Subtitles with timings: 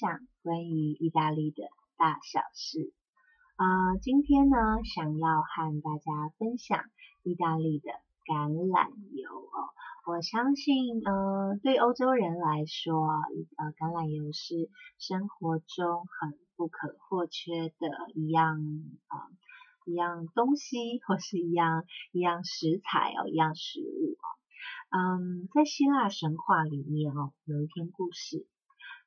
[0.00, 1.64] 享关于意大利的
[1.98, 2.90] 大小事。
[3.58, 6.84] 呃，今天呢，想要和大家分享
[7.22, 7.90] 意大利的
[8.24, 9.68] 橄榄油哦。
[10.06, 13.06] 我相信，呃，对欧洲人来说，
[13.58, 18.56] 呃，橄榄油是生活中很不可或缺的一样
[19.08, 19.28] 啊，
[19.84, 24.24] 一样东西或是一样一样食材哦，一样食物哦。
[24.88, 28.46] 嗯，在希腊神话里面哦，有一篇故事，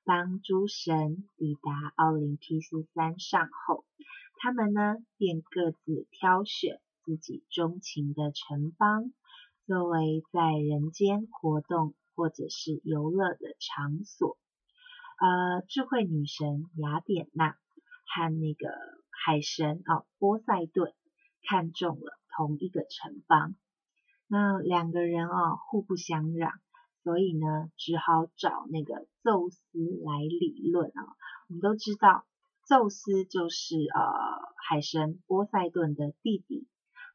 [0.06, 3.86] 当诸神抵达奥林匹斯山上后。
[4.40, 9.14] 他们呢，便各自挑选自己钟情的城邦，
[9.66, 14.38] 作为在人间活动或者是游乐的场所。
[15.20, 17.56] 呃，智慧女神雅典娜
[18.06, 18.68] 和那个
[19.10, 20.94] 海神哦波塞顿
[21.48, 23.56] 看中了同一个城邦，
[24.28, 26.52] 那两个人哦互不相让，
[27.04, 29.60] 所以呢，只好找那个宙斯
[30.04, 31.02] 来理论啊。
[31.50, 32.26] 我们都知道。
[32.66, 34.00] 宙斯就是呃
[34.56, 36.66] 海神波塞顿的弟弟，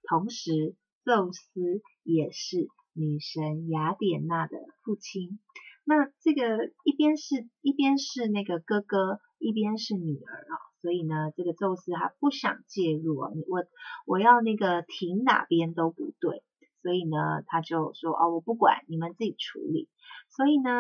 [0.07, 5.41] 同时宙斯也是女神雅典娜的父亲。
[5.85, 13.65] 那这个一边是一边是那个哥哥，一边是女儿啊，所以呢，这个宙斯他不想介入啊，我
[14.05, 16.43] 我要那个停哪边都不对。
[16.83, 19.89] 所以呢，他就说哦，我不管，你们自己处理。
[20.31, 20.71] 所以呢，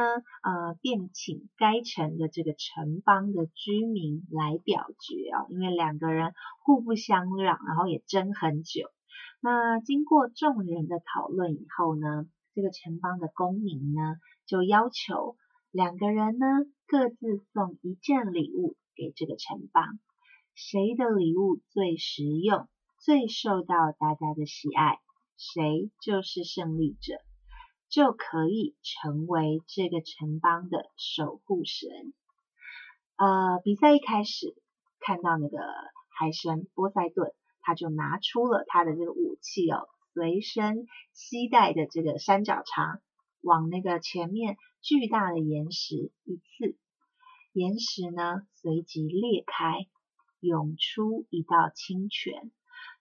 [0.42, 8.90] 呃，便请该城的这个城邦的居民来表决啊，因为两个人互不相让，然后也争很久。
[9.40, 15.36] 那经过众人的讨论以后呢，这个城邦的公民呢，就要求
[15.70, 16.46] 两个人呢
[16.86, 19.98] 各自送一件礼物给这个城邦，
[20.54, 22.68] 谁的礼物最实用，
[23.00, 24.98] 最受到大家的喜爱。
[25.38, 27.14] 谁就是胜利者，
[27.88, 31.88] 就可以成为这个城邦的守护神。
[33.16, 34.60] 呃，比赛一开始，
[34.98, 35.58] 看到那个
[36.10, 43.00] 海神波塞顿，他就拿出了他的这个武器哦，随身携带的这个三角叉，
[43.40, 46.76] 往那个前面巨大的岩石一刺，
[47.52, 49.86] 岩石呢随即裂开，
[50.40, 52.50] 涌出一道清泉。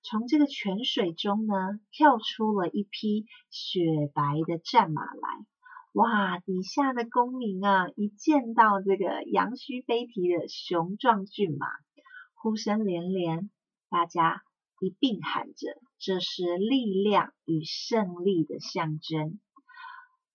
[0.04, 1.54] 从这个泉水中呢，
[1.92, 5.46] 跳出了一匹雪白的战马来。
[5.94, 11.68] 哇，底下的公民啊，一见到这个羊须飞蹄的雄壮骏马，
[12.36, 13.50] 呼声连连，
[13.90, 14.44] 大家
[14.80, 19.40] 一并喊着：“这是力量与胜利的象征。”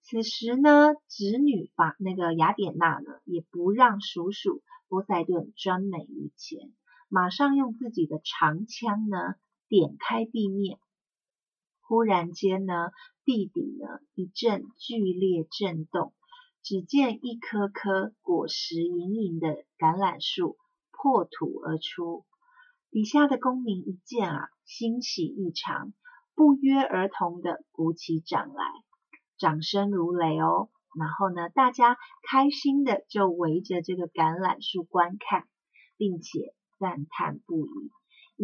[0.03, 6.73] 此时呢，侄女把那个雅典娜呢，也不让叔叔波塞顿专美于前，
[7.09, 9.37] 马上用自己的长枪呢。
[9.72, 10.78] 点开地面，
[11.81, 12.91] 忽然间呢，
[13.25, 16.12] 地底呢一阵剧烈震动，
[16.62, 20.59] 只见一棵棵果实盈盈的橄榄树
[20.91, 22.27] 破土而出。
[22.91, 25.94] 底下的公民一见啊，欣喜异常，
[26.34, 28.65] 不约而同的鼓起掌来，
[29.38, 30.69] 掌声如雷哦。
[30.99, 31.97] 然后呢，大家
[32.28, 35.49] 开心的就围着这个橄榄树观看，
[35.97, 37.91] 并且赞叹不已。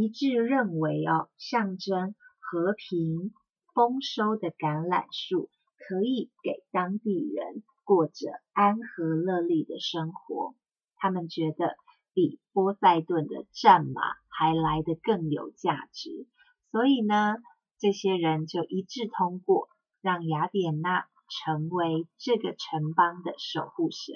[0.01, 3.33] 一致认为哦，象征和平
[3.75, 10.55] 丰收的橄榄树可以给当地人过着安和乐利的生活。
[10.99, 11.75] 他们觉得
[12.15, 16.29] 比波塞顿的战马还来得更有价值，
[16.71, 17.35] 所以呢，
[17.81, 19.69] 这些人就一致通过，
[20.01, 24.15] 让雅典娜成为这个城邦的守护神。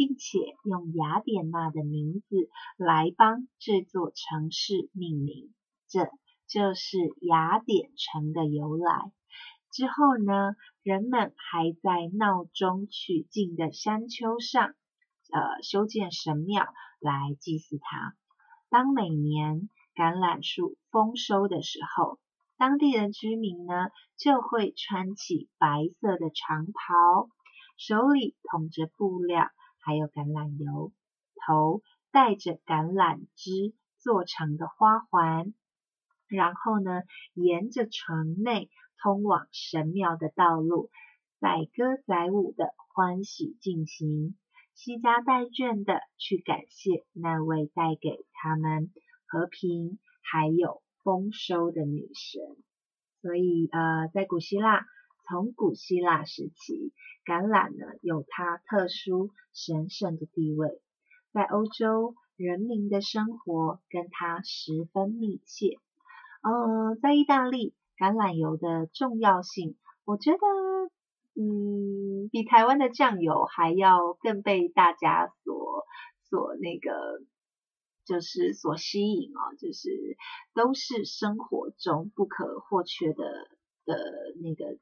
[0.00, 5.52] 并且用雅典娜的名字来帮这座城市命名，
[5.88, 6.08] 这
[6.48, 9.12] 就是雅典城的由来。
[9.70, 14.72] 之后呢，人们还在闹中取静的山丘上，
[15.32, 16.64] 呃，修建神庙
[16.98, 18.14] 来祭祀它。
[18.70, 22.18] 当每年橄榄树丰收的时候，
[22.56, 27.28] 当地的居民呢就会穿起白色的长袍，
[27.76, 29.50] 手里捧着布料。
[29.80, 30.92] 还有橄榄油，
[31.46, 31.82] 头
[32.12, 35.52] 戴着橄榄枝做成的花环，
[36.28, 37.02] 然后呢，
[37.34, 38.70] 沿着城内
[39.02, 40.90] 通往神庙的道路，
[41.38, 44.36] 载歌载舞的欢喜进行，
[44.74, 48.92] 惜家带眷的去感谢那位带给他们
[49.26, 52.42] 和平还有丰收的女神。
[53.22, 54.84] 所以，呃，在古希腊。
[55.30, 56.92] 从古希腊时期，
[57.24, 60.82] 橄榄呢有它特殊神圣的地位，
[61.32, 65.78] 在欧洲人民的生活跟它十分密切。
[66.42, 70.38] 呃，在意大利，橄榄油的重要性，我觉得
[71.40, 75.84] 嗯，比台湾的酱油还要更被大家所
[76.28, 77.22] 所那个，
[78.04, 80.16] 就是所吸引哦，就是
[80.54, 83.22] 都是生活中不可或缺的
[83.84, 83.94] 的
[84.42, 84.76] 那个。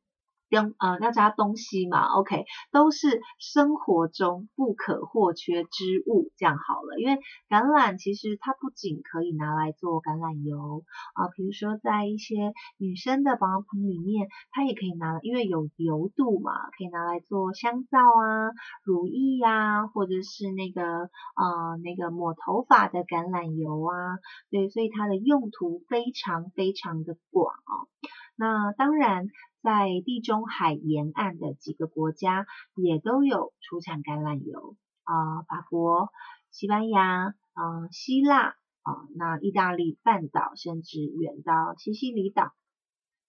[0.50, 6.99] 东呃要加东西嘛，OK，都是生活中不可或缺之物，这样好了。
[6.99, 10.85] 因为橄榄其实它不仅可以拿来做橄榄油
[11.15, 18.50] 啊，比如说在一些女生的保养品里面，它也可以拿，因为有油度嘛，可以拿来做香皂啊、
[18.85, 24.19] 乳液呀，或者是那个呃那个抹头发的橄榄油啊，
[24.50, 27.89] 对，所以它的用途非常非常的广哦。
[28.37, 29.27] 那当然。
[29.69, 36.09] 在地中海沿岸的几个国家也都有出产橄榄油啊，法国、
[36.50, 42.55] 西班牙、啊希腊啊，那意大利半岛甚至远到西西里岛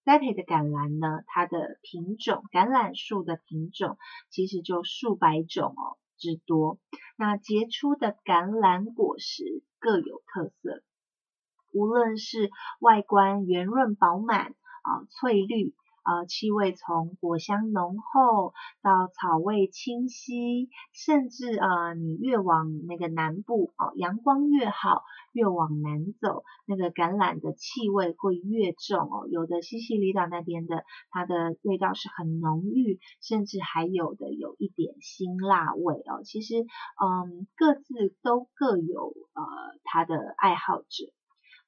[0.05, 3.97] 栽培的橄榄呢，它的品种橄榄树的品种
[4.29, 6.79] 其实就数百种哦之多。
[7.17, 9.43] 那结出的橄榄果实
[9.77, 10.83] 各有特色，
[11.73, 12.49] 无论是
[12.79, 15.75] 外观圆润饱满啊翠绿。
[16.09, 25.03] 呃，气味从果香浓厚到草味清晰，甚至呃，你越往那个南部哦，阳光越好，
[25.33, 29.27] 越往南走，那个橄榄的气味会越重哦。
[29.29, 36.23] 有的西西里岛那边的，它的味道是很浓郁，甚至还有的有一点辛辣味哦。
[36.23, 39.43] 其实，嗯，各自都各有呃
[39.83, 41.13] 它的爱好者。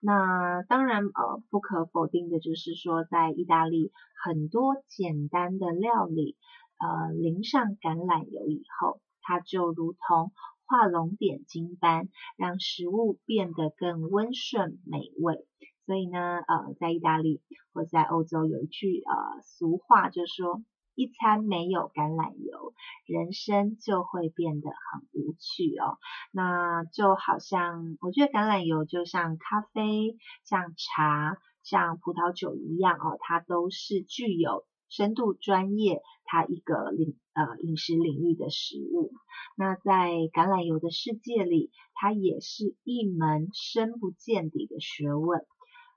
[0.04, 3.92] 那当然，呃，不可否定的就是说，在意大利
[4.24, 6.38] 很多简单的料理，
[6.80, 10.32] 呃，淋上橄榄油以后，它就如同
[10.66, 15.46] 画龙点睛般，让食物变得更温顺美味。
[15.86, 20.64] 所以呢，呃，在意大利或在欧洲有一句呃俗话，就说。
[20.96, 22.74] 一餐没有橄榄油，
[23.06, 25.98] 人生就会变得很无趣哦。
[26.32, 39.14] 那就好像，我觉得橄榄油就像咖啡、像茶、像葡萄酒一样哦，它都是具有深度专业，它一个领呃饮食领域的食物。
[39.56, 45.46] 那在橄榄油的世界里，它也是一门深不见底的学问。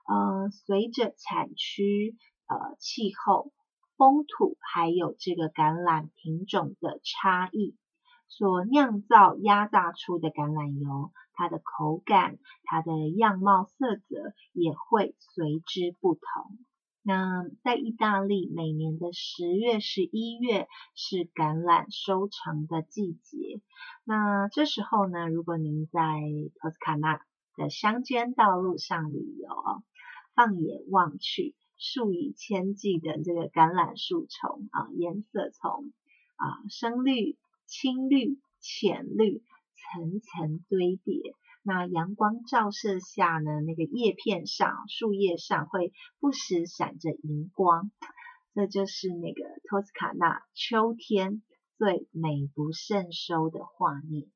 [0.07, 2.15] 呃，随着产区、
[2.47, 3.51] 呃气候。
[3.97, 7.75] 风土还有这个橄榄品种的差异，
[8.27, 16.57] 所酿造压榨出的橄榄油，它的口感、它的样貌、色泽也会随之不同。
[17.07, 23.61] 那在意大利，每年的十月、十一月是橄榄收成的季节。
[24.03, 26.01] 那这时候呢，如果您在
[26.59, 27.21] 托斯卡纳
[27.55, 29.83] 的乡间道路上旅游，
[30.33, 31.55] 放眼望去。
[31.77, 35.91] 数以千计的这个橄榄树丛啊，颜色从
[36.35, 39.41] 啊深绿、青绿、浅绿
[39.75, 41.33] 层层堆叠。
[41.63, 47.91] 那阳光照射下呢，那个叶片上、树叶上会不时闪着荧光。
[48.53, 51.41] 这就是那个托斯卡纳秋天
[51.77, 54.27] 最美不胜收的画面。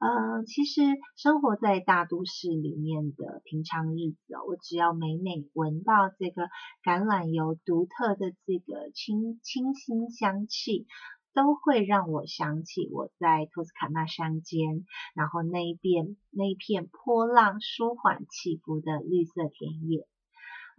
[0.00, 0.80] 呃，其实
[1.14, 6.44] 生活在大都市里面的平常日子哦，我只要每每闻到这个
[6.82, 10.86] 橄榄油独特的这个清清新香气，
[11.34, 20.08] 都会让我想起我在托斯卡纳山间，然后那一片那一片波浪舒缓起伏的绿色田野。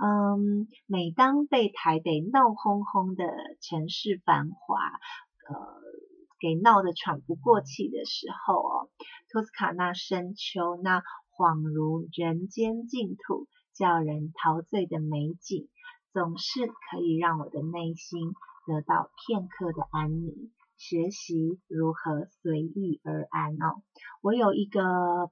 [0.03, 3.27] 嗯，每当被台北闹哄哄的
[3.61, 4.77] 城市繁华，
[5.47, 5.90] 呃。
[6.41, 8.89] 给闹得喘不过气的时候哦，
[9.29, 11.03] 托斯卡纳深秋那
[11.37, 15.69] 恍如人间净土、叫人陶醉的美景，
[16.11, 18.33] 总是可以让我的内心
[18.65, 20.51] 得到片刻的安宁。
[20.81, 23.83] 学习如何随遇而安哦。
[24.23, 24.81] 我有一个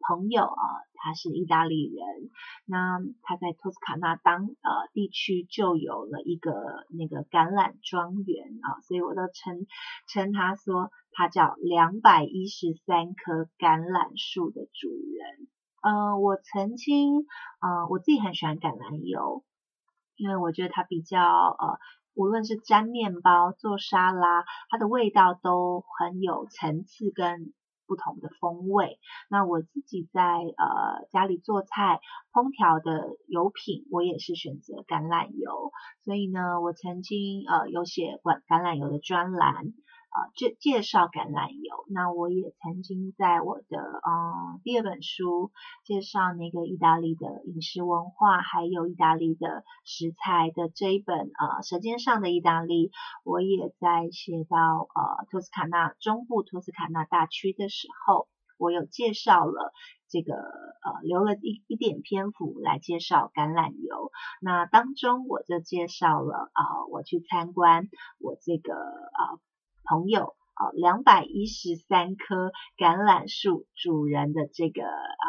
[0.08, 0.64] 朋友啊，
[0.94, 2.30] 他是意大利人，
[2.66, 6.54] 那他在托斯卡纳当呃地区就有了一个
[6.92, 9.66] 那个橄榄庄园啊，所以我都称
[10.08, 15.48] 称他说他叫两百一十三棵橄榄树的主人。
[15.82, 17.26] 呃，我曾经
[17.60, 19.44] 呃我自己很喜欢橄榄油，
[20.16, 21.80] 因为我觉得它比较呃。
[22.20, 27.54] 无论是沾面包、做沙拉，它的味道都很有层次跟
[27.88, 29.00] 不同的风味。
[29.30, 32.02] 那我自己在呃家里做菜、
[32.34, 35.72] 烹调的油品，我也是选择橄榄油。
[36.04, 39.68] 所以呢，我曾经呃有写橄橄榄油的专栏。
[40.12, 41.86] 呃介介绍橄榄油。
[41.90, 45.52] 那我也曾经在我的呃第二本书
[45.84, 52.92] 介绍那个意大利的饮食文化，还有意大利的食材的这一本呃舌尖上的意大利，
[53.24, 54.58] 我也在写到
[54.94, 59.74] 呃托斯卡纳中部托斯卡纳大区的时候，我有介绍了。
[60.12, 64.12] 这个呃留了一一点篇幅来介绍橄榄油，
[64.42, 69.38] 那当中我就介绍了啊，我去参观我这个啊
[69.90, 75.28] 朋友哦两百一十三棵橄榄树主人的这个啊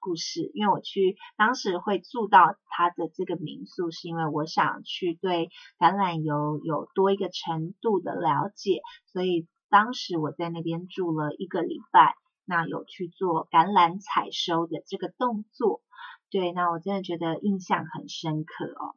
[0.00, 8.80] 故事，因为我去当时会住到他的这个民宿，是因为我想去对橄榄油有多一个程度的了解，
[9.12, 12.16] 所以当时我在那边住了一个礼拜。
[12.50, 15.82] 那有去做橄榄采收的这个动作，
[16.30, 18.96] 对，那我真的觉得印象很深刻哦。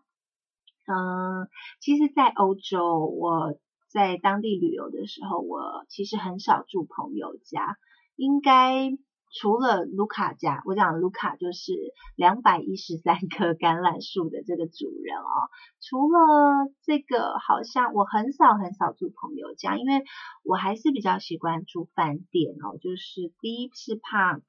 [0.85, 1.49] 嗯，
[1.81, 3.59] 其实，在欧洲，我
[3.91, 7.77] 在当地旅游的时候，我其实很少住朋友家，
[8.15, 8.97] 应该。
[9.33, 11.71] 除了卢卡家，我讲卢卡就是
[12.17, 15.47] 两百一十三棵橄榄树的这个主人哦。
[15.79, 20.03] 除了这个，好像我很少很少住朋友家，因为
[20.43, 22.75] 我还是比较习惯住饭店哦。
[22.81, 24.41] 就是第一是怕。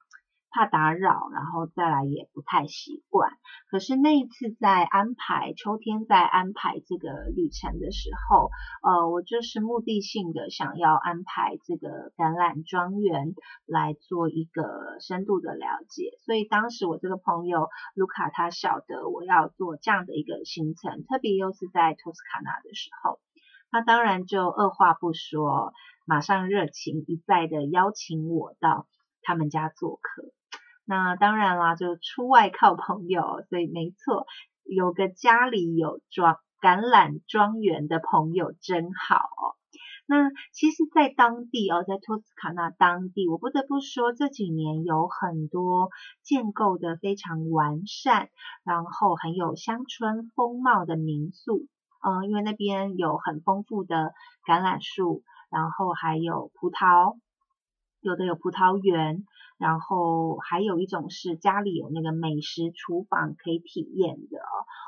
[0.53, 3.31] 怕打扰，然后再来也不太习惯。
[3.71, 8.51] 可是那一次在安排秋天在安排这个旅程的时候，
[8.83, 13.33] 呃，我就是目的性的想要安排这个橄榄庄园
[13.65, 16.11] 来做一个深度的了解。
[16.23, 23.19] 所以当时我这个朋友卢卡他晓得我要做这样的一个行程，特别又是在托斯卡纳的时候，
[23.71, 25.73] 他当然就二话不说，
[26.05, 28.85] 马上热情一再的邀请我到
[29.23, 30.31] 他们家做客。
[30.85, 34.25] 那当然啦，就出外靠朋友，所以没错，
[34.63, 39.23] 有个家里有庄橄榄庄园的朋友真好。
[40.05, 45.89] 那其实，在当地哦，在托斯卡纳当地，我不得不说，这几年有很多
[46.21, 48.29] 建构的非常完善，
[48.65, 51.67] 然后很有乡村风貌的民宿。
[52.05, 54.11] 嗯，因为那边有很丰富的
[54.45, 57.17] 橄榄树，然后还有葡萄。
[58.01, 59.23] 有的有葡萄园，
[59.57, 64.39] 然后还有一种是家里有那个美食厨房可以体验的。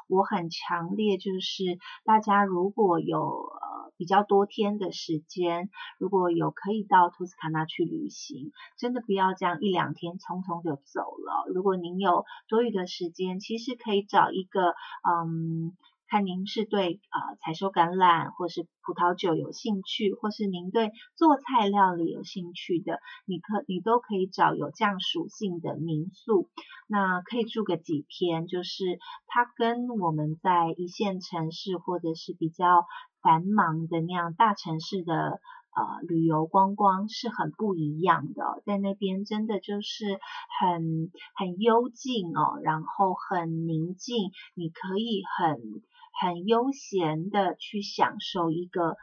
[0.07, 11.51] 我很强烈就是大家如果有呃比较多天的时间，如果有可以到托斯卡纳去旅行，真的不要这样一两天匆匆就走了。
[11.53, 15.75] 如果您有多余的时间，其实可以找一个嗯。
[16.15, 26.47] 看您是对啊采收橄榄或是葡萄酒有兴趣，或是您对做菜料理有兴趣的，你可你都可以找有这样属性的民宿，
[26.87, 32.85] 那可以住个几天，就是它跟我们在一线城市或者是比较
[33.21, 35.13] 繁忙的那样大城市的
[35.75, 40.17] 呃旅游观光是很不一样的，在那边真的就是
[40.61, 45.83] 很很幽静哦，然后很宁静，你可以很。
[46.19, 48.97] 很悠闲的去享受一个呃，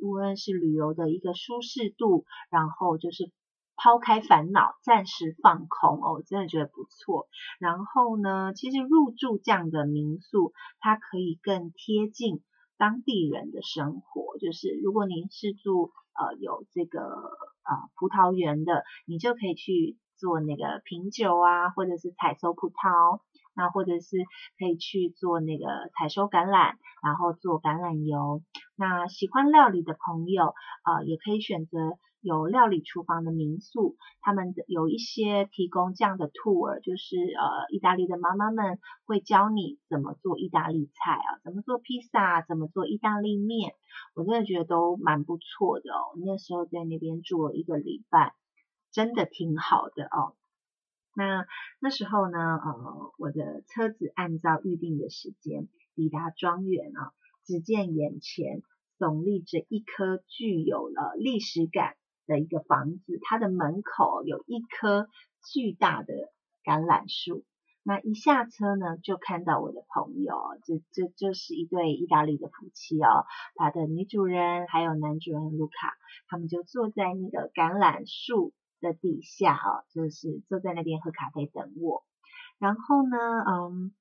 [0.00, 3.30] 无论是旅游的一个舒适度，然后就是
[3.76, 7.28] 抛开烦恼，暂时放空哦，真的觉得不错。
[7.60, 12.42] 然后呢，其实入住这样的民宿，它可以更贴近
[12.76, 14.38] 当地人的生活。
[14.38, 23.20] 就是如果您是住呃有这个呃葡萄园的，你就可以去做那个品酒啊，或者是采收葡萄。
[23.56, 24.18] 那或者是
[24.58, 25.64] 可以去做那个
[25.98, 28.42] 采收橄榄，然后做橄榄油。
[28.76, 43.72] 那喜欢料理的朋友，呃，也可以选择有料理厨房的民宿，他们有一些提供这样的 tour，就是呃，意大利的妈妈们会教你怎么做意大利菜啊，怎么做披萨，怎么做意大利面，
[44.14, 46.12] 我真的觉得都蛮不错的哦。
[46.24, 48.34] 那时候在那边住了一个礼拜，
[48.92, 50.34] 真的挺好的哦。
[51.18, 51.46] 那
[51.80, 57.12] 那时候呢，呃，我的车子按照预定的时间抵达庄园啊，
[57.46, 58.60] 只见眼前
[58.98, 61.96] 耸立着一棵具有了历史感
[62.26, 65.08] 的一个房子，它的门口有一棵
[65.50, 66.12] 巨大的
[66.62, 67.44] 橄榄树。
[67.82, 75.94] 那一下车呢，就看到我的朋友，这这这是一对意大利的夫妻哦，他的女主人还有男主人卢卡，
[76.28, 78.52] 他们就坐在那个橄榄树。
[78.86, 82.04] 的底下哦，就是坐在那边喝咖啡等我。
[82.58, 83.92] 然后呢，嗯，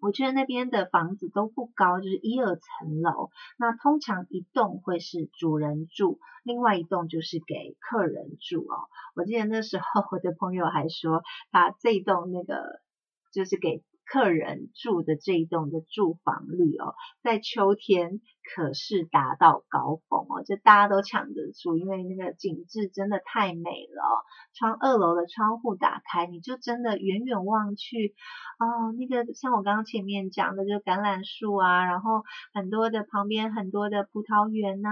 [0.00, 3.30] 我觉得那边的房子都不高，就是一二层楼。
[3.58, 8.88] 那通常一栋会是主人住，另外一栋就是给客人住哦。
[9.14, 12.80] 我记得那时候 我的朋友还说，他这栋那个
[13.32, 18.20] 就是给客人住的这一栋的住房率哦，在秋天
[18.54, 24.24] 可是达到高峰哦，就大家都抢着住，因为那个景致真的太美了。
[24.54, 28.14] 窗二楼的窗户打开，你就真的远远望去，
[28.58, 32.22] 哦，那个像我刚刚前面讲的，就橄榄树啊，然后
[32.54, 34.88] 很多的旁边很多的葡萄园呐，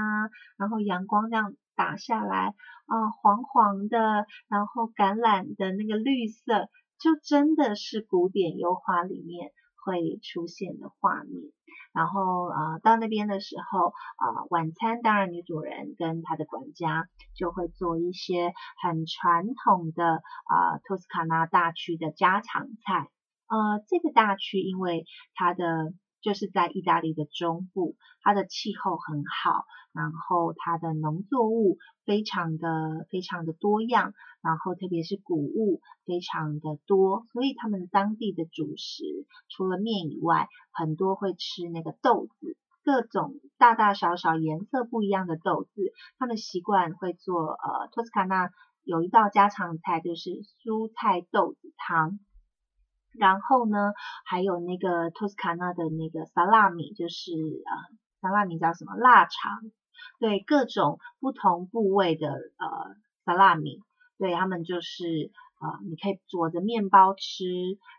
[0.59, 2.55] 然后阳光这样打下来，
[2.87, 6.69] 啊，黄黄的，然后橄榄的那个绿色。
[6.99, 9.53] 就真的是古典油画里面
[9.85, 11.53] 会出现的画面，
[11.93, 23.11] 然后呃到那边的时候啊晚餐当然女主人跟她的管家就会做一些很传统的啊托斯卡纳大区的家常菜，
[23.49, 25.93] 呃这个大区因为它的
[26.25, 31.77] 就是在意大利的中部，它的气候很好，然后它的农作物
[32.07, 39.05] 非常的非常的多样，然后特别是谷物非常的多，所以他们当地的主食
[39.51, 48.49] 除了面以外，很多会吃那个豆子，各种大大小小颜色不一样的豆子，他们习惯会做呃托斯卡纳
[48.83, 50.31] 有一道家常菜就是
[50.65, 52.19] 蔬菜豆子汤。
[53.17, 53.93] 然后呢，
[54.25, 57.73] 还有那个托斯卡纳的那个萨拉米，就是呃，
[58.21, 58.97] 萨拉米叫什么？
[58.97, 59.63] 腊肠，
[60.19, 63.83] 对，各种不同部位的呃萨拉米，
[64.19, 65.31] 对他们就是
[65.61, 67.45] 呃，你可以裹着面包吃，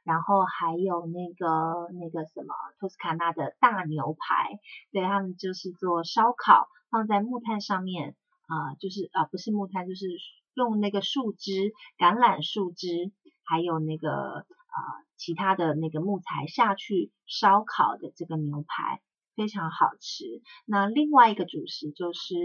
[0.03, 4.60] 然后还有那个那个什么托斯卡纳的大牛排，
[4.91, 8.17] 对他们就是做烧烤，放在木炭上面
[8.48, 10.07] 啊，就是啊不是木炭，就是
[10.55, 13.13] 用那个树枝，橄榄树枝，
[13.45, 14.45] 还有那个。
[14.75, 19.01] 啊，其他的那个木材下去烧烤的这个牛排
[19.36, 20.25] 非常好吃。
[20.65, 22.36] 那另外一个主食就是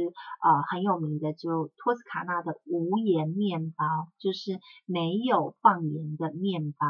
[0.42, 3.84] 呃很有名的，就托斯卡纳的无盐面包，
[4.18, 6.86] 就是没有放盐的面包。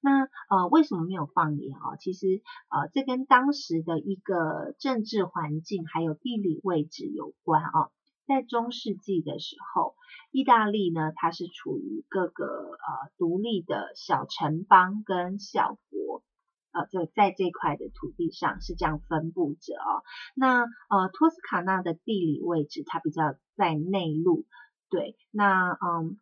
[0.00, 1.96] 那呃为什么没有放盐啊？
[1.96, 7.90] 其实呃这跟当时的一个政治环境还有地理位置有关啊。
[8.26, 9.96] 在中世纪的时候，
[10.30, 16.22] 意大利呢，它是处于各个呃独立的小城邦跟小国，
[16.70, 20.02] 呃，就在这块的土地上是这样分布着哦。
[20.36, 24.46] 那呃托斯卡纳的地理位置它比较在内陆，
[24.88, 26.16] 对，那嗯，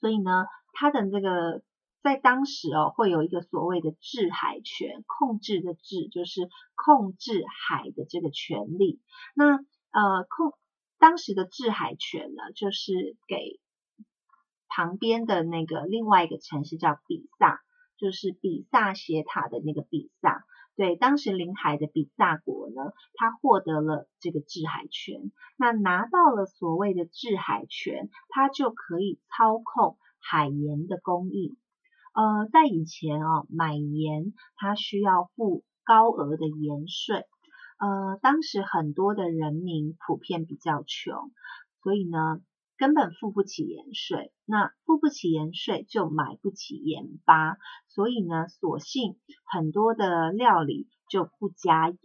[0.00, 1.62] 所以呢，它的这个
[2.02, 9.00] 在当时哦会有一个所谓的制海权，控制的制就是控制海的这个权利，
[9.34, 10.56] 那呃控。
[10.98, 13.60] 当时的制海权呢，就是给
[14.68, 17.60] 旁边的那个另外一个城市叫比萨，
[17.96, 20.44] 就是比萨斜塔的那个比萨。
[20.74, 25.32] 对，当时临海的比萨国呢，他获得了这个制海权。
[25.56, 31.56] 那拿到了所谓的制海权，他就可以操控海盐的供应。
[32.12, 37.24] 呃，在以前啊，买盐它需要付高额的盐税。
[37.78, 41.30] 呃，当时很多的人民普遍比较穷，
[41.82, 42.40] 所以呢，
[42.78, 44.32] 根本付不起盐税。
[44.46, 47.58] 那付不起盐税，就买不起盐巴，
[47.88, 51.96] 所以呢，索性很多的料理就不加盐，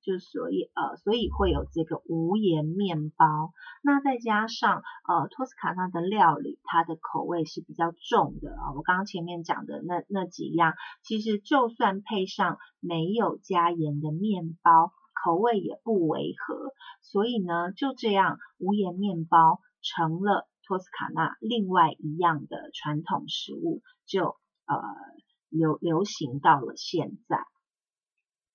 [0.00, 3.52] 就所以呃，所以会有这个无盐面包。
[3.82, 8.72] 那再加上呃，托斯卡纳的料理，它的口味是比较重的啊。
[8.74, 14.92] 我刚刚前面讲的那那几样，其实就算配上没有加盐的面包。
[15.22, 24.76] 口味也不违和，所以呢，就这样无盐面包成了托斯卡纳另外一样的传统食物，就呃
[25.48, 27.38] 流流行到了现在。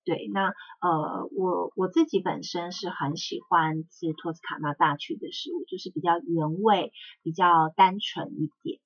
[0.06, 8.80] 对，那呃我我自己本身是很喜欢吃托斯卡纳大区的食物，就是比较原味，比较单纯一点。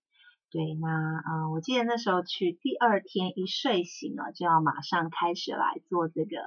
[0.51, 6.38] 对，那呃我记得那时候去第二天一睡醒啊，就要马上开始来做这个。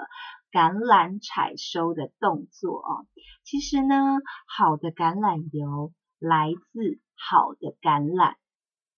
[0.52, 3.06] 橄榄采收的动作哦，
[3.42, 8.34] 其实呢，好的橄榄油来自好的橄榄，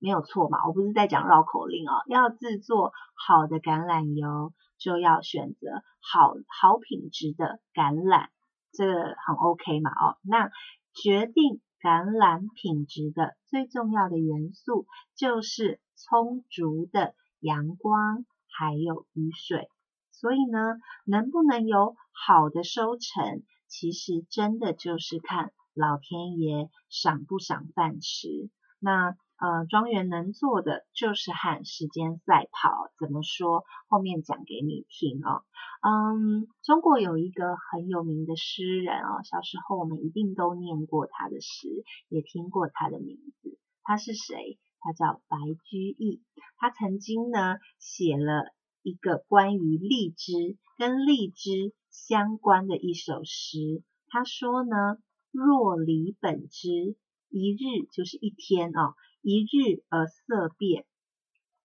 [0.00, 0.66] 没有错嘛。
[0.66, 8.30] 我不是在讲绕口令哦，要制作好的橄榄油，就要选择好好品质的橄榄，
[8.72, 10.18] 这个很 OK 嘛哦。
[10.22, 10.50] 那
[10.92, 19.68] 决定橄榄品质的最重要的元素，就是充足的阳光还有雨水。
[20.10, 28.48] 所以呢，能不能有好的收成，其实真的就是看老天爷赏不赏饭吃。
[28.78, 32.90] 那呃，庄园能做的就是和时间赛跑。
[32.98, 33.64] 怎么说？
[33.88, 35.42] 后面讲给你听哦。
[35.82, 41.68] 嗯，中国有一个很有名的诗人哦，小时候我们一定都念过他的诗，
[42.08, 43.58] 也听过他的名字。
[43.82, 44.58] 他是谁？
[44.80, 46.22] 他叫白居易。
[46.56, 48.54] 他曾经呢写了。
[48.86, 53.82] 一个关于荔枝跟荔枝相关的一首诗。
[54.08, 54.98] 他说呢
[55.32, 56.94] ：“若离本枝，
[57.30, 58.92] 一日就是一天哦，
[59.26, 60.84] 一日而色变，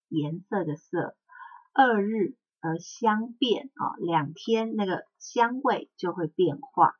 [0.08, 1.14] 颜色的色；
[1.74, 6.92] 二日而香变啊，两天那个香味就会变化；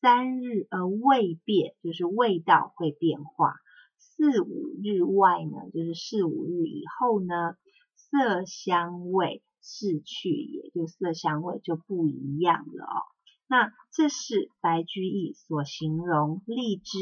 [0.00, 3.54] 三日而味变，就是味道会变化；
[3.98, 7.56] 四五日外呢，就是四五日以后呢。”
[7.96, 13.13] 色香味逝去，也就色香味就不一样了哦。
[13.54, 16.98] 那这是白居易所形容荔枝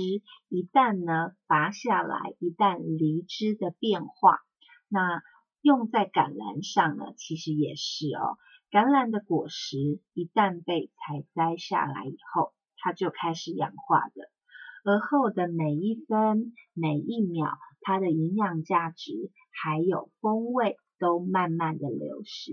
[0.51, 4.41] 一旦呢拔下来，一旦离枝的变化。
[4.87, 5.23] 那
[5.63, 8.37] 用在橄榄上呢，其实也是哦。
[8.71, 9.79] 橄榄的果实
[10.13, 14.29] 一旦被采摘下来以后，它就开始氧化的，
[14.85, 17.49] 而后的每一分每一秒，
[17.81, 20.77] 它的营养价值还有风味。
[20.99, 22.53] 都慢慢的流失，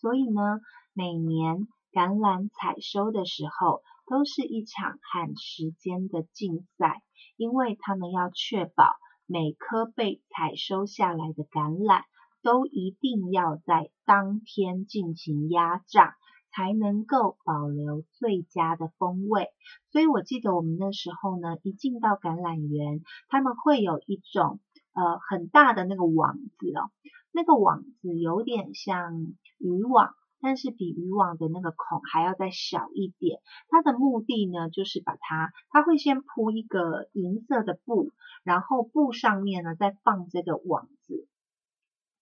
[0.00, 0.60] 所以呢，
[0.92, 7.00] 每年橄榄采收的时候，都是一场和时间的竞赛，
[7.38, 8.84] 因为他们要确保
[9.24, 12.02] 每颗被采收下来的橄榄
[12.42, 16.16] 都一定要在当天进行压榨，
[16.52, 19.48] 才能够保留最佳的风味。
[19.90, 24.60] 所以我记得我们那时候呢，一进到橄榄园，他们会有一种
[24.92, 26.90] 呃很大的那个网子哦。
[27.32, 33.40] 那个网子有点像渔网，但是比渔网的那个孔还要再小一点。
[33.68, 38.12] 它的目的呢，就是把它，它会先铺一个银色的布，
[38.44, 41.26] 然后布上面呢再放这个网子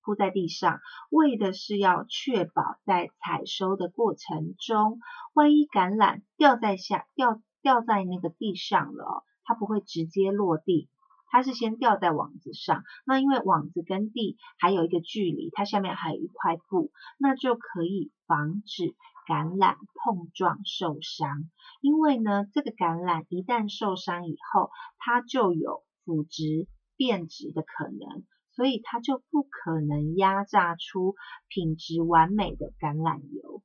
[0.03, 5.01] 铺在地上，为的是要确保在采收的过程中，
[5.33, 10.89] 万一橄榄掉在下掉掉在那个地上了，它不会直接落地。
[11.35, 18.95] 它是先吊在网子上，那因为网子跟地还有一个距离，它下面还有一块布，那就可以防止
[19.27, 21.51] 橄榄碰撞受伤。
[21.81, 31.17] 因为呢，这个橄榄一旦受伤以后，它就有腐殖变质的可能，所以它就不可能压榨出
[31.49, 33.61] 品质完美的橄榄油。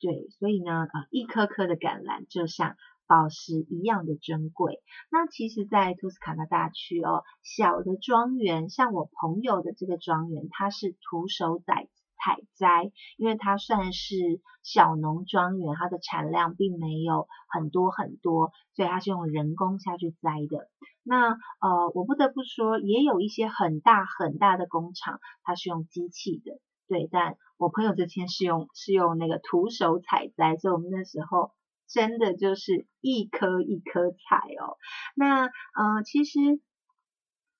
[0.00, 2.74] 对，所以呢，呃，一颗颗的橄榄就像。
[3.06, 4.82] 宝石一样的珍贵。
[5.10, 20.70] 那其实，在托斯卡纳大区哦，小的庄园，像我朋友的这个庄园，它是徒手采采摘，因为它算是小农庄园，它的产量并没有很多很多，所以它是用人工下去摘的。
[21.02, 27.08] 那呃，我不得不说，也有一些很大很大的工厂，它是用机器的，对。
[27.12, 31.52] 但我朋友这天是用是用那个徒手采摘，所以我们那时候。
[31.94, 34.76] 真的就是一颗一颗采哦。
[35.14, 36.40] 那呃，其实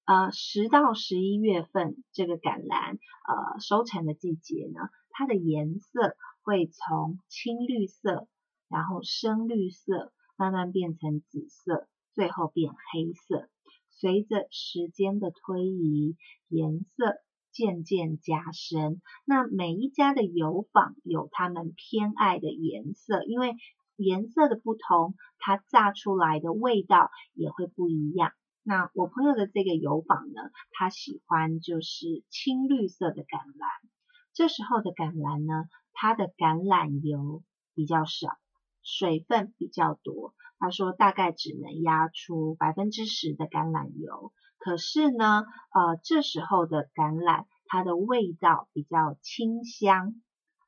[0.07, 8.27] 呃，十到十一月份这个橄榄呃收成的季节呢，它的颜色会从青绿色，
[8.69, 13.49] 然后深绿色，慢慢变成紫色，最后变黑色。
[13.91, 16.17] 随着时间的推移，
[16.49, 17.15] 颜色
[17.53, 19.01] 渐渐加深。
[19.25, 23.55] 那每一家的油坊有他们偏爱的颜色，因为
[23.97, 28.33] 颜色的不同，它榨出来的味道也会不一样。
[28.63, 30.41] 那我朋友的这个油坊呢，
[30.73, 33.67] 他喜欢就是青绿色的橄榄。
[34.33, 37.43] 这时候的橄榄呢，它的橄榄油
[37.75, 38.39] 比较少，
[38.83, 40.35] 水分比较多。
[40.59, 44.33] 他说大概只能压出百分之十的橄榄油。
[44.57, 50.23] 可是呢，呃，这时候的橄榄它的味道比较清香，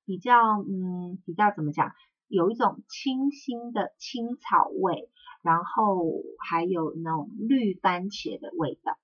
[0.04, 1.92] 比较嗯，比较怎么讲？
[2.28, 5.10] 有一种清新的青草味，
[5.42, 8.98] 然后还有那种绿番茄的味道。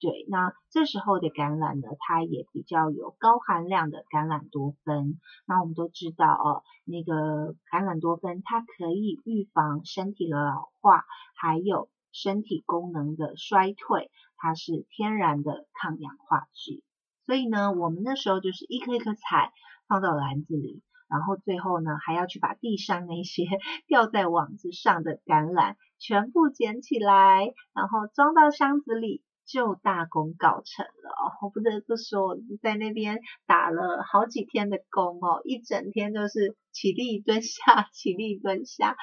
[0.00, 5.18] 对，那这时候的橄榄呢，它也比较有高含量的橄榄多酚。
[5.46, 16.82] 那我们都知道哦，那个橄榄多酚它可以预防身体的老化，还有身体功能的衰退，它是天然的抗氧化剂。
[17.24, 19.52] 所以呢，我们那时候就是一颗一颗采，
[19.88, 20.82] 放到篮子里。
[21.14, 23.44] 然后最后呢，还要去把地上那些
[23.86, 31.30] 掉在网子上的橄榄全部捡起来，然后装到箱子里，就大功告成了哦！
[31.42, 38.96] 我不得不说，在那边打了好几天的工哦，一整天都是起立蹲下， 起立蹲下，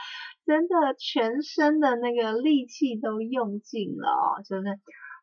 [0.45, 4.79] 真的全身的那个力气都用尽了哦，就是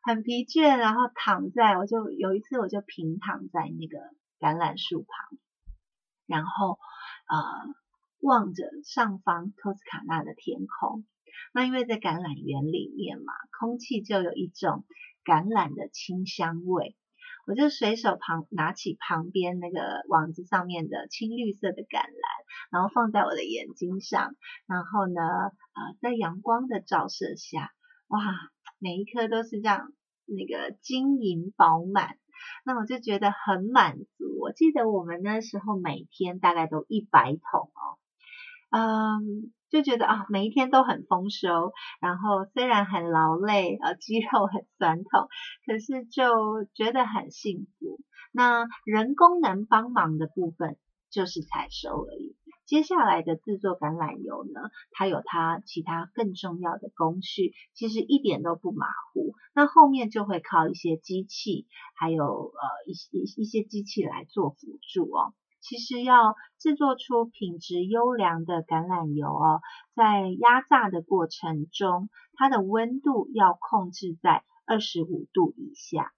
[0.07, 3.99] 很疲倦，然后躺在，我就有一次我就平躺在那个
[4.39, 5.37] 橄榄树旁。
[6.29, 6.77] 然后，
[7.27, 7.73] 呃，
[8.21, 11.03] 望着上方托斯卡纳的天空，
[11.53, 14.85] 那因为在橄榄园里面嘛，空气就有一种
[15.25, 16.95] 橄榄的清香味。
[17.47, 22.23] 我就随手旁拿起旁边那个网子上面的青绿色的橄榄，
[22.69, 24.35] 然后放在我的眼睛上，
[24.67, 27.71] 然后呢，呃，在阳光的照射下，
[28.07, 28.19] 哇，
[28.77, 29.91] 每一颗都是这样
[30.25, 32.18] 那个晶莹饱满，
[32.65, 34.39] 那我就觉得很满足。
[34.41, 37.97] 我记得我们那时候每天大概都一百桶哦。
[38.71, 45.27] 嗯，就觉得啊，每一天都很丰收，然后虽然很劳累，呃，肌肉很酸痛，
[45.65, 47.99] 可是就觉得很幸福。
[48.31, 50.77] 那人工能帮忙的部分
[51.09, 52.35] 就是采收而已。
[52.69, 59.33] 接下来的制作橄榄油呢，它有它其他更重要的工序，其实一点都不马虎。
[59.55, 65.33] 那后面就会靠一些机器，还有呃一一一些机器来做辅助哦。
[65.61, 69.61] 其实要制作出品质优良的橄榄油哦，
[69.95, 76.13] 在压榨的过程中，它的温度要控制在二十五度以下。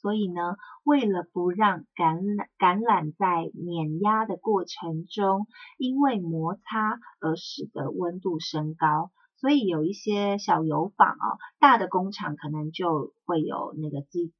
[0.00, 14.32] 所以呢，为了不让橄榄橄榄在碾压的过程中因为摩擦而使得温度升高，所以有一些小油坊哦，大的工厂可能就会有那个机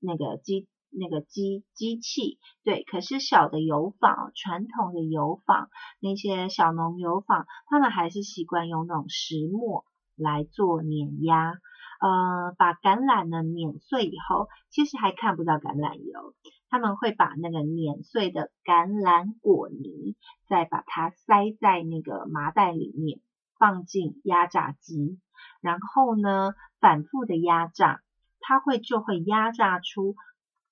[0.00, 0.68] 那个机。
[0.94, 5.70] 那个机机器对，可是小的油坊，传统的油坊，
[6.00, 11.54] 那些小农油坊，他们还是习惯用那种石磨来做碾压，
[12.02, 16.34] 呃，把橄榄呢碾碎以后，其实还看不到橄榄油，
[16.68, 20.16] 他们会把那个碾碎的橄榄果泥，
[20.48, 23.20] 再把它塞在那个麻袋里面，
[23.56, 25.20] 放进压榨机，
[25.60, 28.02] 然后呢反复的压榨，
[28.40, 30.16] 它会就会压榨出。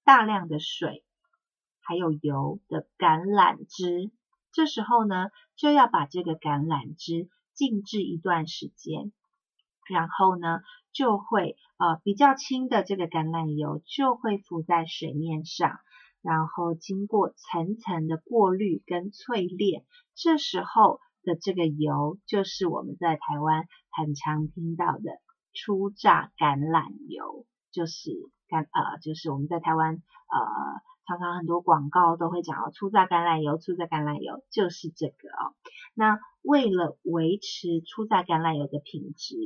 [0.03, 1.05] 大量的水，
[1.83, 4.11] 还有油的橄榄汁，
[4.51, 9.13] 这时候呢，就要把这个橄榄汁静置一段时间，
[9.89, 10.63] 然后呢，
[10.93, 15.79] 就会呃比较轻的这个橄榄油就会浮在水面上，
[16.23, 25.21] 然后经过层层的过滤跟淬炼，这时候的这个油就是我们在台湾很常听到的
[25.53, 28.31] 初榨橄榄油，就是。
[28.51, 30.01] 橄呃，就是我们在台湾呃，
[31.07, 35.55] 常常很多广告都会讲哦，初榨橄榄油，初榨橄榄油就是这个哦。
[35.95, 39.37] 那为了维持初榨橄榄油的品质，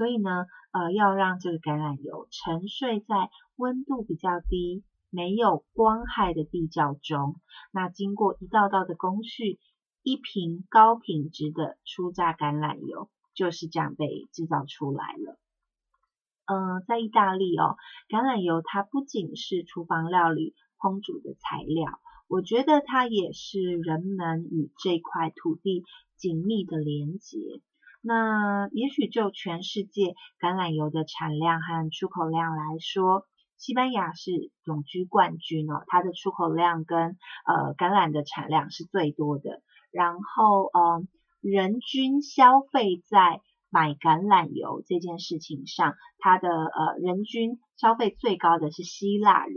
[0.00, 7.36] 所以呢，呃，要让这个橄榄油沉睡在温度比较低、没有光害的地窖中。
[7.70, 9.58] 那经过一道道的工序，
[10.02, 15.38] 一瓶高品质的初榨橄榄油就是这样被制造出来了。
[16.46, 17.76] 嗯，在意大利哦，
[18.08, 25.84] 橄榄油它不仅是厨房料理烹煮的材料，我觉得它也是人们与这块土地
[26.16, 27.60] 紧密的连结。
[28.02, 33.26] 那也许就全世界橄榄油的产量和出口量来说，
[33.58, 39.62] 西班牙是永居冠军哦，它的出口量跟呃橄榄的产量是最多的。
[39.92, 41.02] 然后呃，
[41.42, 49.56] 人均消费在买橄榄油这件事情上，它的呃人均消费最高的是希腊人，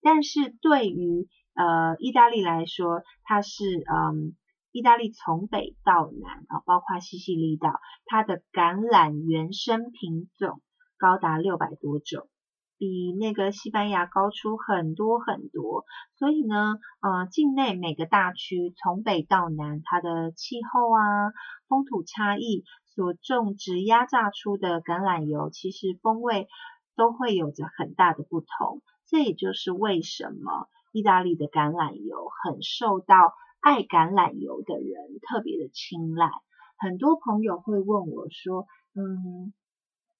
[0.00, 4.34] 但是对于呃意大利来说，它是嗯
[4.74, 10.60] 意大利从北到南啊，包括西西里岛，它的橄榄原生品种
[10.98, 12.28] 高达六百多种。
[12.76, 15.84] 比那个西班牙高出很多很多，
[16.16, 21.30] 所以呢，呃，境内每个大区从北到南，它的气候啊、
[21.68, 26.48] 风土差异，所种植压榨出的橄榄油，其实风味
[26.96, 28.82] 都会有着很大的不同。
[29.06, 36.30] 这也就是为什么意大利的橄榄油很受到爱橄榄油的人特别的青睐。
[36.76, 39.54] 很多朋友会问我说，嗯。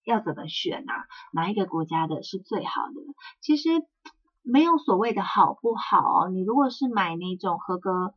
[0.04, 0.92] 要怎么选啊？
[1.32, 3.00] 哪一个国家的是最好的？
[3.40, 3.70] 其实
[4.42, 6.28] 没有所谓的好不好。
[6.28, 8.12] 你如果是买那种合格、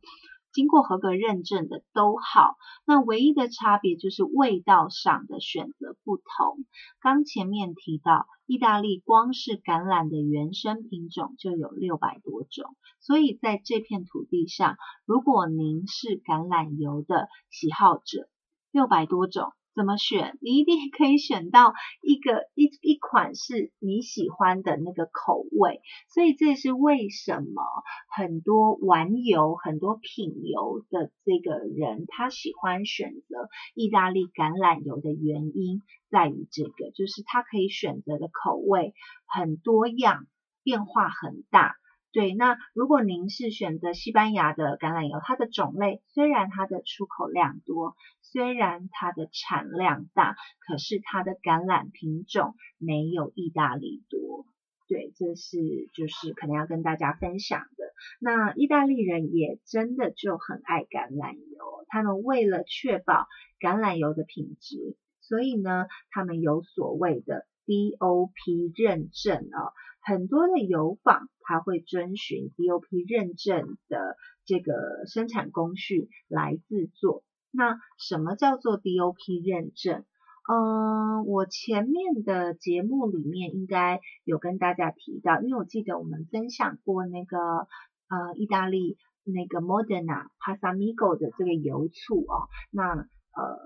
[0.58, 2.56] 经过合格认证的都好。
[2.84, 6.64] 那唯一的差别就是味道上的选择不同。
[7.00, 18.28] 刚前面提到，意大利光是橄榄的原生品种就有六百多种，所以在这片土地上，如果您是橄榄油的喜好者，
[18.72, 19.52] 六百多种。
[19.78, 20.36] 怎么选？
[20.40, 27.62] 你一定可以选到一个一一款是你喜欢的那个口味，所以这也是为什么
[28.08, 38.94] 很多玩油、很多品油的这个人他喜欢选择意大利橄榄油的原因，在于这个，就是他可以选择的口味
[39.26, 40.26] 很多样，
[40.64, 41.76] 变化很大。
[42.18, 50.34] 对，那如果您是选择西班牙的橄榄油，它的种类虽然它的出口量多，虽然它的产量大，
[50.66, 54.46] 可是它的橄榄品种没有意大利多。
[54.88, 55.58] 对，这是
[55.94, 57.84] 就是可能要跟大家分享的。
[58.18, 63.28] 那意大利人也真的就很爱橄榄油，他们为了确保
[63.60, 69.70] 橄榄油的品质，所以呢，他们有所谓的 DOP 认证啊，
[70.08, 74.16] 很多的油坊它会遵循 DOP 认证的
[74.46, 74.72] 这个
[75.06, 77.22] 生产工序来制作。
[77.50, 80.06] 那什么叫做 DOP 认证？
[80.50, 87.36] 嗯，我前面的节目里面应该有跟大家提到，因为我记得我们分享过那个
[88.08, 93.58] 呃意大利那个 Modena Pasamigo 的这个油醋哦，那呃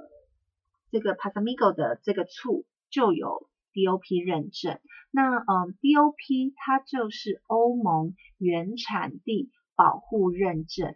[0.90, 4.78] 这个 Pasamigo 的这个醋就有 DOP 认证，
[5.10, 10.94] 那嗯 DOP 它就是欧盟原产地保护认证。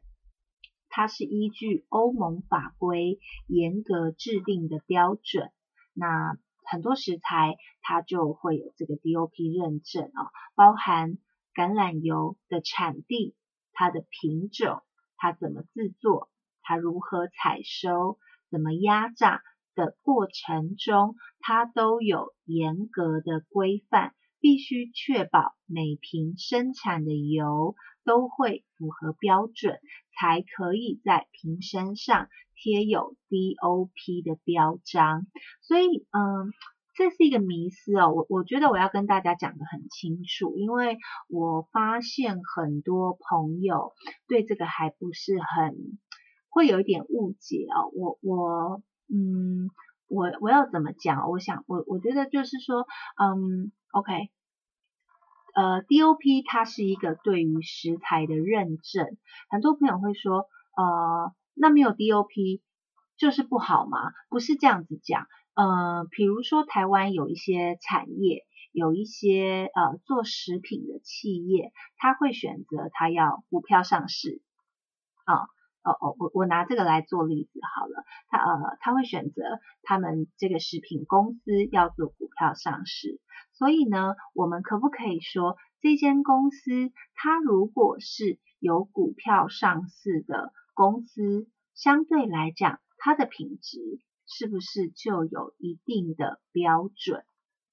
[0.88, 5.50] 它是依据欧盟法规严格制定的标准，
[5.92, 11.18] 那很多食材它就会有这个 DOP 认证啊，包含
[11.54, 13.34] 橄榄油的产地、
[13.72, 14.82] 它的品种、
[15.16, 16.30] 它怎么制作、
[16.62, 18.18] 它如何采收、
[18.50, 19.42] 怎么压榨
[19.76, 29.78] 的过程中，它都有严格的规范，必须确保每瓶生产的油都会符合标准。
[30.18, 35.26] 才可以在瓶身上贴有 DOP 的标章，
[35.60, 36.54] 所以嗯，
[36.94, 38.10] 这是一个迷思哦。
[38.14, 40.96] 我我觉得我要跟大家讲的很清楚，因为
[41.28, 43.92] 我发现很多朋友
[44.26, 45.76] 对这个还不是很
[46.48, 47.92] 会有一点误解哦。
[47.92, 49.70] 我我嗯，
[50.08, 51.28] 我我要怎么讲？
[51.30, 52.86] 我想我我觉得就是说，
[53.20, 54.30] 嗯，OK。
[55.54, 59.16] 呃，DOP 它是一个对于食材的认证，
[59.48, 62.60] 很多朋友会说，呃，那没有 DOP
[63.16, 63.98] 就是不好吗？
[64.28, 74.42] 不是这样子讲，呃，比如说台湾有一些产业，有一些呃做食品的企业，他会选择他要股票上市，
[75.24, 75.48] 啊。
[75.86, 79.42] 哦哦，我我拿这个来做例子好了，他呃他会选择
[79.82, 83.20] 他们这个食品公司要做股票上市，
[83.52, 93.78] 所以呢，我们可不可以说这间公司它如果是有股票上市的公司，相对来讲它的品质
[94.26, 97.24] 是不是就有一定的标准？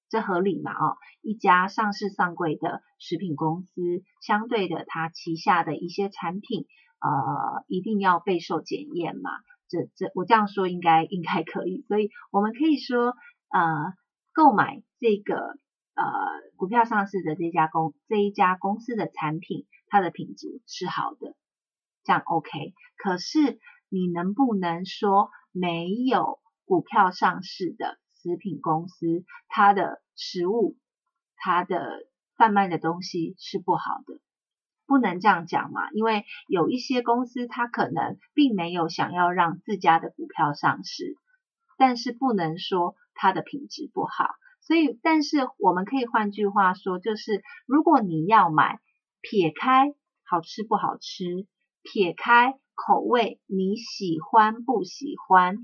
[0.08, 0.70] 这合理嘛？
[0.72, 6.66] 哦，一家上市上柜的食品公司，相对的它旗下的一些产品。
[7.04, 9.30] 呃，一定要备受检验嘛？
[9.68, 13.14] 这这我这样说应该应该可以，所以我们可以说，
[13.50, 13.92] 呃，
[14.32, 16.04] 购买这个呃
[16.56, 21.36] 股票上市的这家公这一家公司的产品，它的品质是好的，
[22.04, 22.72] 这样 OK。
[22.96, 23.58] 可是
[23.90, 30.78] 你能不能说没有股票上市的食品公司，它的食物、
[31.36, 34.20] 它的贩卖的东西是不好的？
[34.86, 41.16] 不能这样讲嘛，因为有一些公司它可能并没有想要让自家的股票上市，
[41.78, 44.26] 但是不能说它的品质不好。
[44.60, 48.80] 所以，但是我们可以换句话说，就是如果你要买，
[49.20, 49.94] 撇开
[50.24, 51.46] 好吃不好吃，
[51.82, 55.56] 撇开口味你喜欢不喜欢，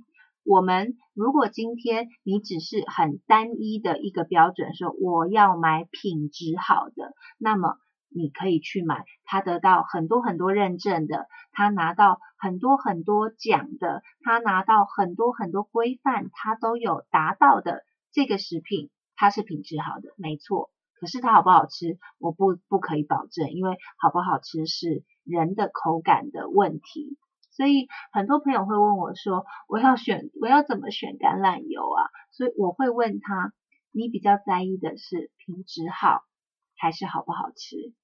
[0.44, 7.76] 我们如果今天你只是很单一的一个标准，说我要买品质好的，那么。
[8.12, 20.70] 你可以去买，他得到很多很多认证的，他拿到很多很多奖的，他拿到很多很多规范，他都有达到的这个食品，它是品质好的，没错。
[20.99, 27.16] 可是它好不好吃，我不不可以保证，因为好不好吃是人的口感的问题。
[27.53, 32.11] 所以很多朋友会问我说，我要选我要怎么选橄榄油啊？
[32.33, 33.53] 所以我会问他，
[33.92, 36.23] 你比较在意的是品质好
[36.77, 37.94] 还是好不好吃？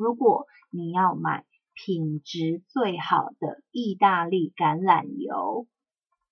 [0.00, 5.66] 如果你要买品质最好的意大利橄榄油，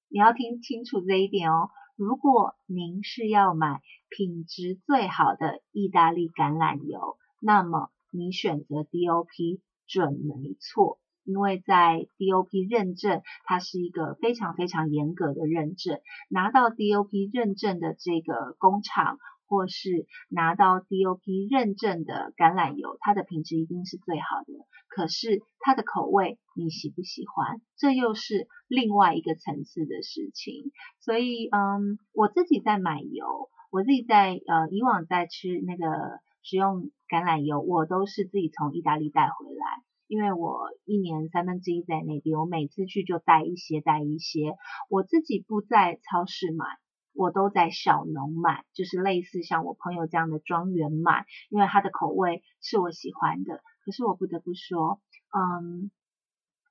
[0.09, 1.69] 你要听清楚这一点哦。
[1.95, 16.01] 如果您是要买品质最好的意大利橄榄油，那么你选择 DOP 准没错，因为在 DOP 认证，它是一个非常非常严格的认证，
[16.31, 19.19] 拿到 DOP 认证的这个工厂。
[19.49, 24.53] 或是拿到 DOP 认证的橄榄油，它的品质一定是最好的。
[24.89, 30.73] 可是它的口味你喜不喜欢，这又是另外一个层次的事情。
[31.01, 35.87] 所以，嗯，我自己在买油，我自己在呃以往在吃那个
[36.43, 44.57] 食用橄榄油，我都是自己从意大利带回来，因为我一年三分之一在那边，我每次去就带一些带一些，
[44.89, 46.65] 我自己不在超市买。
[47.19, 53.61] 我都在小农买，就是类似像我朋友这样的庄园买，因为它的口味是我喜欢的。
[53.85, 55.01] 可是我不得不说，
[55.37, 55.91] 嗯，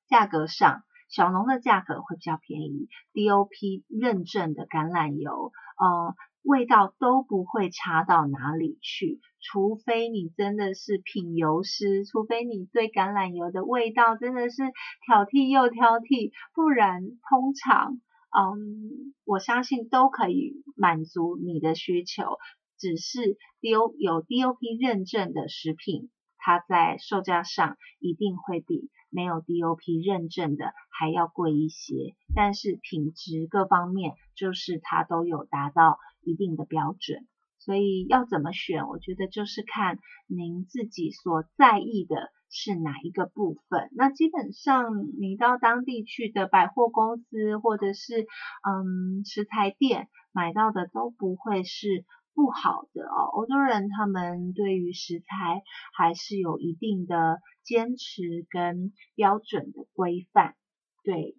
[0.08, 6.16] 价格上小农的价格会比较便宜，DOP 认证的橄榄油，呃。
[6.44, 14.64] 味道都不会差到哪里去，除非你真的是品油师，除非你对橄榄油的味道真的是
[15.06, 18.00] 挑剔又挑剔，不然通常，
[18.40, 22.38] 嗯，我相信都可以满足你的需求。
[22.78, 35.98] 只是 DO 有 DOP 认证的食品，它在售价上一定会比没有 DOP 认证的还要贵一些，但是品质各方面就是它都有达到。
[36.24, 37.26] 一定的标准，
[37.58, 43.90] 所以要怎么选，我觉得就是看您自己所在意的是哪一个部分。
[43.94, 48.28] 那基本上你到当地去的百货公司或者是
[48.68, 53.30] 嗯食材店买到的都不会是不好的哦。
[53.34, 60.56] 欧洲人他们对于食材还是有一定的坚持跟标准的规范，
[61.04, 61.36] 对。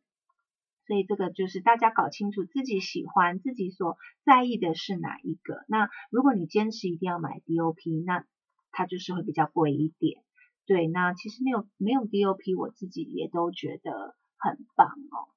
[0.86, 5.62] 所以这个就是大家搞清楚自己喜欢、自己所在意的是哪一个。
[5.68, 8.24] 那如果你坚持一定要买 DOP，那
[8.70, 10.22] 它就是会比较贵一点。
[10.68, 15.32] 对，那其实没有没有 DOP，我自己也都觉得很棒哦。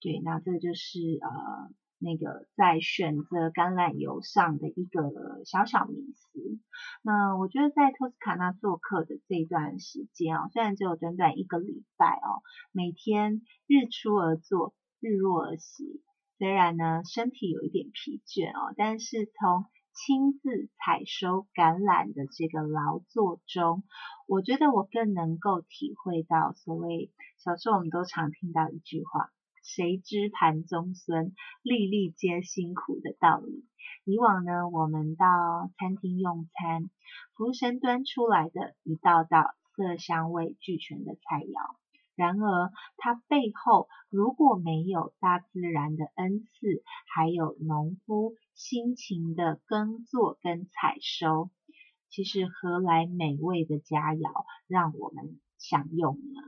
[0.00, 5.00] 对，那这就是呃那个在选择橄榄油上的一个
[5.46, 6.58] 小小迷思。
[7.02, 14.74] 那我觉得在托斯卡纳做客的这段时间啊，虽然只有短短一个礼拜哦，每天日出而作。
[15.06, 16.00] 日落而息，
[16.38, 23.84] 虽然呢身体有一点疲倦哦，但是从亲自采收橄榄的这个劳作中，
[24.26, 29.30] 我觉得我更能够体会到所谓小时候我们都常听到一句话
[29.62, 31.32] “谁知盘中餐，
[31.62, 33.64] 粒粒皆辛苦”的道理。
[34.04, 36.90] 以往呢，我们到餐厅用餐，
[37.36, 41.83] 服务生端出来的一道道色香味俱全的菜肴。
[42.14, 46.82] 然而，它背后如果没有大自然的恩赐，
[47.14, 51.50] 还有农夫辛勤的耕作跟采收，
[52.08, 56.40] 其实何来美味的佳肴让我们享用呢？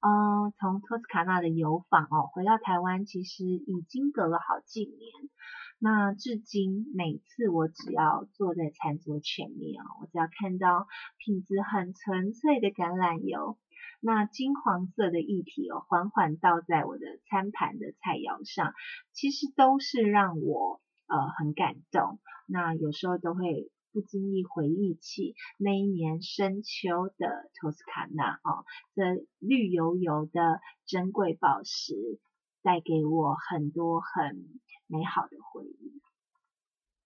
[0.00, 5.30] 嗯，从托斯卡纳的游访哦，回到台湾，其实已经隔了好几年。
[5.78, 10.86] 那至今，每次我只要坐在餐桌前面啊，我只要看到
[11.18, 13.58] 品质很纯粹的橄榄油。
[14.00, 18.72] 那金黄色的液体哦，缓缓倒在我的餐盘的菜肴上，
[19.12, 22.18] 其实都是让我呃很感动。
[22.46, 28.64] 那有时候都会不经意回忆起那一年深秋的托斯卡纳哦，
[28.94, 31.94] 这绿油油的珍贵宝石，
[32.64, 34.58] 带给我很多很
[34.88, 36.00] 美好的回忆。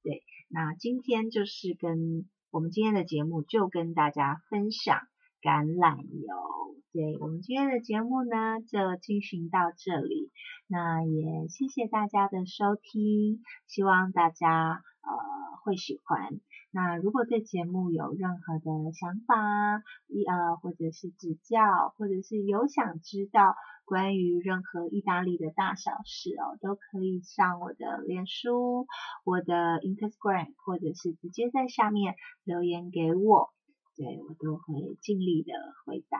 [0.02, 5.00] 对，那今天就是跟我们今天的节目就跟大家分享。
[5.40, 10.32] 橄榄油，对我们今天的节目呢，就进行到这里。
[10.66, 16.40] 那也谢谢大家的收听，希望大家呃会喜欢。
[16.70, 23.56] 那如果对节目有任何的想法，一呃或者是指教，或者是有想知道
[23.86, 28.86] 关于任何意大利的大小事哦，都可以上我的脸书、
[29.24, 32.14] 我的 Instagram，或者是直接在下面
[32.44, 33.50] 留言给我。
[33.96, 35.52] 对我都会尽力的
[35.84, 36.18] 回答。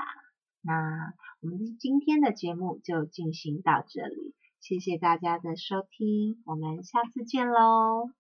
[0.63, 8.11] 那我们今天的节目就进行到这里，谢谢大家的收听，我们下次见喽。